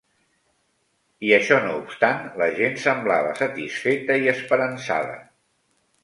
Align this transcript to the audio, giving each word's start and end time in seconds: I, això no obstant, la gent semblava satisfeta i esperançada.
I, 1.25 1.29
això 1.35 1.57
no 1.65 1.73
obstant, 1.81 2.23
la 2.41 2.47
gent 2.59 2.79
semblava 2.85 3.33
satisfeta 3.41 4.17
i 4.23 4.31
esperançada. 4.33 5.13